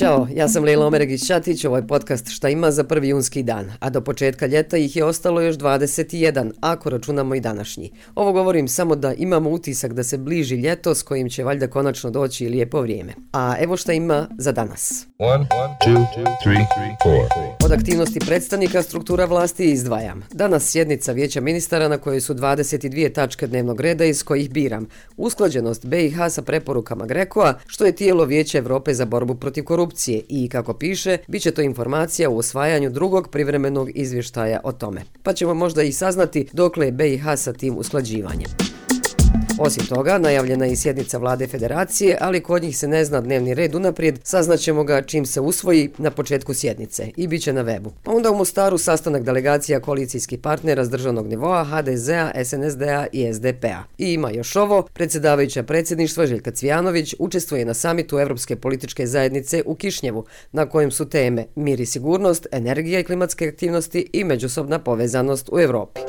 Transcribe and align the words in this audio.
Ćao, 0.00 0.26
ja 0.34 0.48
sam 0.48 0.64
Lila 0.64 0.86
Omeregić-Ćatić, 0.86 1.66
ovo 1.66 1.76
je 1.76 1.86
podcast 1.86 2.28
Šta 2.28 2.48
ima 2.48 2.70
za 2.70 2.84
prvi 2.84 3.08
junski 3.08 3.42
dan, 3.42 3.72
a 3.80 3.90
do 3.90 4.00
početka 4.00 4.46
ljeta 4.46 4.76
ih 4.76 4.96
je 4.96 5.04
ostalo 5.04 5.40
još 5.40 5.56
21, 5.56 6.50
ako 6.60 6.90
računamo 6.90 7.34
i 7.34 7.40
današnji. 7.40 7.90
Ovo 8.14 8.32
govorim 8.32 8.68
samo 8.68 8.96
da 8.96 9.14
imamo 9.14 9.50
utisak 9.50 9.92
da 9.92 10.04
se 10.04 10.18
bliži 10.18 10.56
ljeto 10.56 10.94
s 10.94 11.02
kojim 11.02 11.28
će 11.28 11.44
valjda 11.44 11.66
konačno 11.66 12.10
doći 12.10 12.48
lijepo 12.48 12.80
vrijeme. 12.80 13.12
A 13.32 13.54
evo 13.60 13.76
šta 13.76 13.92
ima 13.92 14.28
za 14.38 14.52
danas. 14.52 15.06
One, 15.18 15.34
one, 15.34 15.76
two, 15.86 16.06
three, 16.42 16.66
Od 17.64 17.72
aktivnosti 17.72 18.20
predstavnika 18.20 18.82
struktura 18.82 19.24
vlasti 19.24 19.64
izdvajam. 19.64 20.22
Danas 20.32 20.70
sjednica 20.70 21.12
vijeća 21.12 21.40
ministara 21.40 21.88
na 21.88 21.98
kojoj 21.98 22.20
su 22.20 22.34
22 22.34 23.12
tačke 23.12 23.46
dnevnog 23.46 23.80
reda 23.80 24.04
iz 24.04 24.22
kojih 24.22 24.50
biram. 24.50 24.86
Usklađenost 25.16 25.86
BiH 25.86 26.16
sa 26.30 26.42
preporukama 26.42 27.06
Grekoa, 27.06 27.54
što 27.66 27.84
je 27.84 27.96
tijelo 27.96 28.24
Vijeća 28.24 28.58
Evrope 28.58 28.94
za 28.94 29.04
borbu 29.04 29.34
protiv 29.34 29.64
korupcije 29.64 29.89
i, 30.28 30.48
kako 30.48 30.74
piše, 30.74 31.18
bit 31.28 31.42
će 31.42 31.50
to 31.50 31.62
informacija 31.62 32.30
u 32.30 32.38
osvajanju 32.38 32.90
drugog 32.90 33.28
privremenog 33.28 33.90
izvještaja 33.94 34.60
o 34.64 34.72
tome. 34.72 35.02
Pa 35.22 35.32
ćemo 35.32 35.54
možda 35.54 35.82
i 35.82 35.92
saznati 35.92 36.48
dokle 36.52 36.86
je 36.86 36.92
BiH 36.92 37.24
sa 37.36 37.52
tim 37.52 37.78
usklađivanjem. 37.78 38.79
Osim 39.62 39.86
toga, 39.86 40.18
najavljena 40.18 40.64
je 40.64 40.72
i 40.72 40.76
sjednica 40.76 41.18
vlade 41.18 41.46
federacije, 41.46 42.18
ali 42.20 42.40
kod 42.40 42.62
njih 42.62 42.78
se 42.78 42.88
ne 42.88 43.04
zna 43.04 43.20
dnevni 43.20 43.54
red 43.54 43.74
unaprijed, 43.74 44.18
saznaćemo 44.24 44.84
ga 44.84 45.02
čim 45.02 45.26
se 45.26 45.40
usvoji 45.40 45.90
na 45.98 46.10
početku 46.10 46.54
sjednice 46.54 47.10
i 47.16 47.26
bit 47.26 47.42
će 47.42 47.52
na 47.52 47.64
webu. 47.64 47.90
Pa 48.02 48.12
onda 48.12 48.30
u 48.30 48.36
Mostaru 48.36 48.78
sastanak 48.78 49.22
delegacija 49.22 49.80
koalicijskih 49.80 50.38
partnera 50.38 50.84
s 50.84 50.90
državnog 50.90 51.26
nivoa 51.26 51.64
HDZ-a, 51.64 52.44
SNSD-a 52.44 53.06
i 53.12 53.34
SDP-a. 53.34 53.82
I 53.98 54.12
ima 54.12 54.30
još 54.30 54.56
ovo, 54.56 54.82
predsjedavajuća 54.92 55.62
predsjedništva 55.62 56.26
Željka 56.26 56.50
Cvijanović 56.50 57.14
učestvuje 57.18 57.64
na 57.64 57.74
samitu 57.74 58.18
Evropske 58.18 58.56
političke 58.56 59.06
zajednice 59.06 59.62
u 59.66 59.74
Kišnjevu, 59.74 60.24
na 60.52 60.66
kojem 60.66 60.90
su 60.90 61.08
teme 61.08 61.46
mir 61.54 61.80
i 61.80 61.86
sigurnost, 61.86 62.46
energija 62.52 63.00
i 63.00 63.04
klimatske 63.04 63.48
aktivnosti 63.48 64.10
i 64.12 64.24
međusobna 64.24 64.78
povezanost 64.78 65.48
u 65.52 65.58
Evropi. 65.58 66.00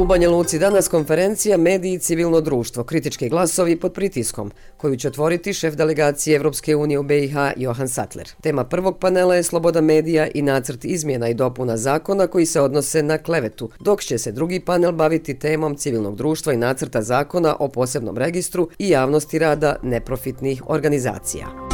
U 0.00 0.04
Banja 0.04 0.30
Luci 0.30 0.58
danas 0.58 0.88
konferencija 0.88 1.56
Mediji 1.56 1.92
i 1.92 1.98
civilno 1.98 2.40
društvo, 2.40 2.84
kritički 2.84 3.28
glasovi 3.28 3.76
pod 3.76 3.92
pritiskom, 3.92 4.50
koju 4.76 4.96
će 4.96 5.08
otvoriti 5.08 5.52
šef 5.52 5.74
delegacije 5.74 6.36
Evropske 6.36 6.76
unije 6.76 6.98
u 6.98 7.02
BiH 7.02 7.34
Johan 7.56 7.88
Sattler. 7.88 8.28
Tema 8.40 8.64
prvog 8.64 8.98
panela 8.98 9.34
je 9.34 9.42
sloboda 9.42 9.80
medija 9.80 10.26
i 10.34 10.42
nacrt 10.42 10.84
izmjena 10.84 11.28
i 11.28 11.34
dopuna 11.34 11.76
zakona 11.76 12.26
koji 12.26 12.46
se 12.46 12.60
odnose 12.60 13.02
na 13.02 13.18
klevetu, 13.18 13.70
dok 13.80 14.02
će 14.02 14.18
se 14.18 14.32
drugi 14.32 14.60
panel 14.60 14.92
baviti 14.92 15.38
temom 15.38 15.76
civilnog 15.76 16.16
društva 16.16 16.52
i 16.52 16.56
nacrta 16.56 17.02
zakona 17.02 17.56
o 17.58 17.68
posebnom 17.68 18.18
registru 18.18 18.68
i 18.78 18.88
javnosti 18.88 19.38
rada 19.38 19.76
neprofitnih 19.82 20.62
organizacija. 20.66 21.71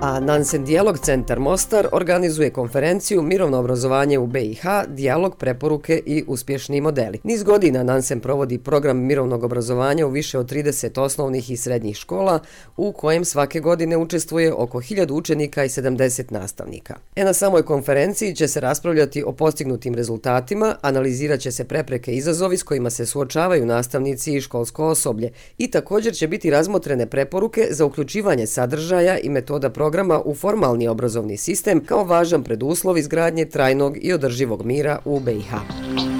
A 0.00 0.20
Nansen 0.20 0.64
Dialog 0.64 0.98
Centar 0.98 1.40
Mostar 1.40 1.88
organizuje 1.92 2.50
konferenciju 2.50 3.22
Mirovno 3.22 3.58
obrazovanje 3.58 4.18
u 4.18 4.26
BiH, 4.26 4.62
dijalog, 4.88 5.36
preporuke 5.36 6.02
i 6.06 6.24
uspješni 6.26 6.80
modeli. 6.80 7.20
Niz 7.24 7.42
godina 7.42 7.82
Nansen 7.82 8.20
provodi 8.20 8.58
program 8.58 8.98
mirovnog 8.98 9.44
obrazovanja 9.44 10.06
u 10.06 10.10
više 10.10 10.38
od 10.38 10.50
30 10.52 11.00
osnovnih 11.00 11.50
i 11.50 11.56
srednjih 11.56 11.96
škola, 11.96 12.40
u 12.76 12.92
kojem 12.92 13.24
svake 13.24 13.60
godine 13.60 13.96
učestvuje 13.96 14.52
oko 14.52 14.78
1000 14.78 15.12
učenika 15.12 15.64
i 15.64 15.68
70 15.68 16.32
nastavnika. 16.32 16.94
E 17.16 17.24
na 17.24 17.32
samoj 17.32 17.62
konferenciji 17.62 18.34
će 18.34 18.48
se 18.48 18.60
raspravljati 18.60 19.22
o 19.26 19.32
postignutim 19.32 19.94
rezultatima, 19.94 20.76
analizirat 20.82 21.40
će 21.40 21.52
se 21.52 21.64
prepreke 21.64 22.12
i 22.12 22.16
izazovi 22.16 22.56
s 22.56 22.62
kojima 22.62 22.90
se 22.90 23.06
suočavaju 23.06 23.66
nastavnici 23.66 24.34
i 24.34 24.40
školsko 24.40 24.86
osoblje 24.86 25.32
i 25.58 25.70
također 25.70 26.14
će 26.14 26.28
biti 26.28 26.50
razmotrene 26.50 27.06
preporuke 27.06 27.66
za 27.70 27.84
uključivanje 27.84 28.46
sadržaja 28.46 29.18
i 29.18 29.28
metoda 29.28 29.70
programa 29.70 29.85
programa 29.86 30.20
u 30.24 30.34
formalni 30.34 30.88
obrazovni 30.88 31.36
sistem 31.36 31.84
kao 31.84 32.04
važan 32.04 32.42
preduslov 32.42 32.98
izgradnje 32.98 33.44
trajnog 33.44 33.96
i 34.00 34.12
održivog 34.12 34.64
mira 34.64 34.98
u 35.04 35.20
BiH. 35.20 36.15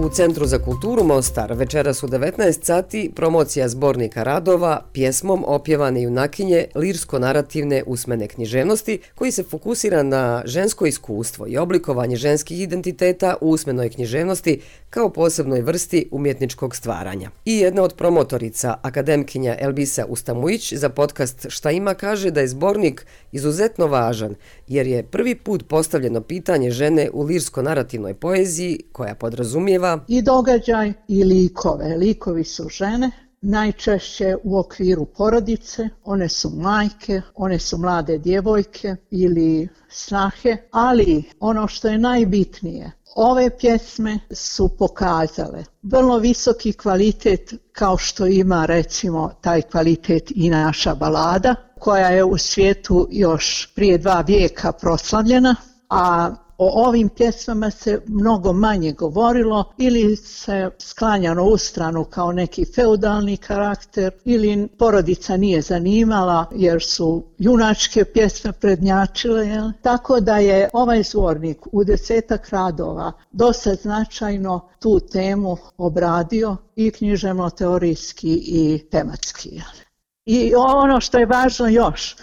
U 0.00 0.08
Centru 0.08 0.46
za 0.46 0.58
kulturu 0.58 1.04
Mostar 1.04 1.52
večeras 1.52 2.02
u 2.02 2.08
19 2.08 2.64
sati 2.64 3.12
promocija 3.16 3.68
zbornika 3.68 4.22
radova 4.22 4.82
pjesmom 4.92 5.44
opjevane 5.46 6.02
junakinje 6.02 6.66
lirsko-narativne 6.74 7.82
usmene 7.86 8.28
književnosti 8.28 8.98
koji 9.14 9.32
se 9.32 9.42
fokusira 9.42 10.02
na 10.02 10.42
žensko 10.44 10.86
iskustvo 10.86 11.46
i 11.48 11.56
oblikovanje 11.56 12.16
ženskih 12.16 12.60
identiteta 12.60 13.34
u 13.40 13.50
usmenoj 13.50 13.90
književnosti 13.90 14.60
kao 14.90 15.08
posebnoj 15.08 15.60
vrsti 15.60 16.08
umjetničkog 16.10 16.76
stvaranja. 16.76 17.30
I 17.44 17.58
jedna 17.58 17.82
od 17.82 17.94
promotorica, 17.94 18.74
akademkinja 18.82 19.56
Elbisa 19.60 20.04
Ustamujić 20.04 20.72
za 20.72 20.88
podcast 20.88 21.46
Šta 21.48 21.70
ima 21.70 21.94
kaže 21.94 22.30
da 22.30 22.40
je 22.40 22.48
zbornik 22.48 23.06
izuzetno 23.32 23.86
važan 23.86 24.34
jer 24.68 24.86
je 24.86 25.02
prvi 25.02 25.34
put 25.34 25.68
postavljeno 25.68 26.20
pitanje 26.20 26.70
žene 26.70 27.10
u 27.12 27.22
lirsko-narativnoj 27.22 28.14
poeziji 28.14 28.80
koja 28.92 29.14
podrazumijeva 29.14 29.89
I 30.08 30.22
događaj 30.22 30.92
i 31.08 31.24
likove. 31.24 31.96
Likovi 31.96 32.44
su 32.44 32.68
žene, 32.68 33.10
najčešće 33.40 34.36
u 34.44 34.58
okviru 34.58 35.04
porodice, 35.04 35.88
one 36.04 36.28
su 36.28 36.50
majke, 36.50 37.22
one 37.34 37.58
su 37.58 37.78
mlade 37.78 38.18
djevojke 38.18 38.96
ili 39.10 39.68
snahe, 39.88 40.56
ali 40.70 41.22
ono 41.40 41.68
što 41.68 41.88
je 41.88 41.98
najbitnije, 41.98 42.92
ove 43.16 43.58
pjesme 43.58 44.18
su 44.30 44.68
pokazale 44.68 45.64
vrlo 45.82 46.18
visoki 46.18 46.72
kvalitet 46.72 47.54
kao 47.72 47.96
što 47.96 48.26
ima 48.26 48.66
recimo 48.66 49.30
taj 49.40 49.62
kvalitet 49.62 50.32
i 50.34 50.50
naša 50.50 50.94
balada 50.94 51.54
koja 51.78 52.08
je 52.08 52.24
u 52.24 52.38
svijetu 52.38 53.08
još 53.10 53.72
prije 53.74 53.98
dva 53.98 54.20
vijeka 54.26 54.72
proslavljena, 54.72 55.56
a 55.90 56.30
o 56.62 56.86
ovim 56.86 57.08
pjesmama 57.08 57.70
se 57.70 58.00
mnogo 58.06 58.52
manje 58.52 58.92
govorilo 58.92 59.64
ili 59.78 60.16
se 60.16 60.70
sklanjano 60.78 61.44
u 61.44 61.56
stranu 61.56 62.04
kao 62.04 62.32
neki 62.32 62.64
feudalni 62.74 63.36
karakter 63.36 64.12
ili 64.24 64.68
porodica 64.78 65.36
nije 65.36 65.60
zanimala 65.62 66.46
jer 66.54 66.82
su 66.82 67.24
junačke 67.38 68.04
pjesme 68.04 68.52
prednjačile. 68.52 69.46
Jel? 69.46 69.70
Tako 69.82 70.20
da 70.20 70.38
je 70.38 70.68
ovaj 70.72 71.02
zvornik 71.02 71.58
u 71.72 71.84
desetak 71.84 72.48
radova 72.48 73.12
dosta 73.32 73.74
značajno 73.74 74.68
tu 74.78 75.00
temu 75.00 75.56
obradio 75.78 76.56
i 76.76 76.90
književno-teorijski 76.90 78.40
i 78.44 78.88
tematski. 78.90 79.48
Jel? 79.48 79.89
I 80.26 80.52
ono 80.54 81.00
što 81.00 81.18
je 81.18 81.26
važno 81.26 81.68
još, 81.68 82.16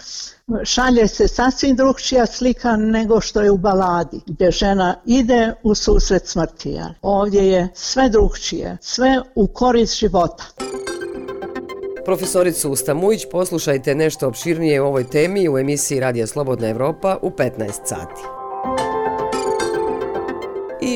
šalje 0.64 1.08
se 1.08 1.28
sasvim 1.28 1.76
drugčija 1.76 2.26
slika 2.26 2.76
nego 2.76 3.20
što 3.20 3.40
je 3.40 3.50
u 3.50 3.58
baladi, 3.58 4.20
gdje 4.26 4.50
žena 4.50 4.94
ide 5.06 5.54
u 5.62 5.74
susret 5.74 6.26
smrti. 6.26 6.78
Ovdje 7.02 7.48
je 7.48 7.68
sve 7.74 8.08
drugčije, 8.08 8.78
sve 8.80 9.20
u 9.34 9.46
korist 9.46 9.98
života. 9.98 10.44
Profesoricu 12.04 12.70
Ustamujić, 12.70 13.22
poslušajte 13.30 13.94
nešto 13.94 14.28
opširnije 14.28 14.82
o 14.82 14.86
ovoj 14.86 15.10
temi 15.10 15.48
u 15.48 15.58
emisiji 15.58 16.00
Radija 16.00 16.26
Slobodna 16.26 16.68
Evropa 16.68 17.18
u 17.22 17.30
15 17.30 17.72
sati. 17.84 18.37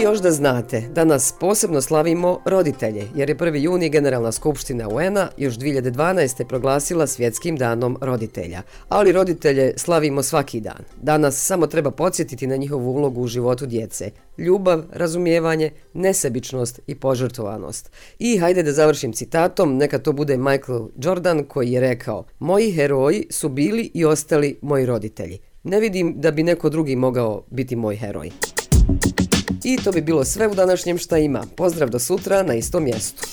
Još 0.03 0.19
da 0.19 0.31
znate, 0.31 0.81
danas 0.81 1.35
posebno 1.41 1.81
slavimo 1.81 2.41
roditelje, 2.45 3.09
jer 3.15 3.29
je 3.29 3.37
1. 3.37 3.57
juni 3.57 3.89
Generalna 3.89 4.33
skupština 4.33 4.89
UN-a 4.89 5.29
još 5.37 5.55
2012. 5.55 6.45
proglasila 6.45 7.07
svjetskim 7.07 7.57
danom 7.57 7.99
roditelja. 8.01 8.63
Ali 8.89 9.13
roditelje 9.13 9.75
slavimo 9.77 10.23
svaki 10.23 10.61
dan. 10.61 10.85
Danas 11.03 11.47
samo 11.47 11.67
treba 11.67 11.91
podsjetiti 11.91 12.47
na 12.47 12.57
njihovu 12.57 12.91
ulogu 12.91 13.21
u 13.23 13.27
životu 13.27 13.67
djece. 13.67 14.11
Ljubav, 14.39 14.83
razumijevanje, 14.93 15.71
nesebičnost 15.95 16.81
i 16.87 16.95
požrtovanost. 16.95 17.91
I 18.19 18.39
hajde 18.39 18.63
da 18.63 18.73
završim 18.73 19.13
citatom, 19.13 19.77
neka 19.77 19.99
to 19.99 20.13
bude 20.13 20.37
Michael 20.37 20.89
Jordan 20.97 21.45
koji 21.45 21.73
je 21.73 21.81
rekao 21.81 22.25
Moji 22.39 22.72
heroji 22.72 23.27
su 23.31 23.48
bili 23.48 23.91
i 23.95 24.05
ostali 24.05 24.59
moji 24.63 24.87
roditelji. 24.87 25.39
Ne 25.63 25.81
vidim 25.81 26.15
da 26.21 26.31
bi 26.31 26.43
neko 26.43 26.71
drugi 26.71 26.97
mogao 26.97 27.43
biti 27.51 27.77
moj 27.77 27.97
heroj. 27.97 28.31
I 29.64 29.76
to 29.84 29.92
bi 29.92 30.00
bilo 30.00 30.24
sve 30.24 30.48
u 30.48 30.54
današnjem 30.54 30.98
šta 30.98 31.18
ima. 31.18 31.42
Pozdrav 31.56 31.91
do 31.91 31.98
sutra 31.98 32.42
na 32.42 32.54
istom 32.54 32.84
mjestu. 32.84 33.26